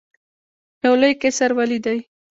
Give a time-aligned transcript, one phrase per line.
[0.83, 1.99] یو لوی قصر ولیدی.